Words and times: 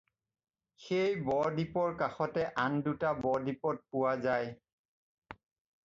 সেই 0.85 1.19
ব-দ্বীপৰ 1.27 1.93
কাষতে 2.01 2.47
আন 2.65 2.81
দুটা 2.89 3.13
ব-দ্বীপত 3.21 3.87
পোৱা 3.93 4.19
যায়। 4.27 4.53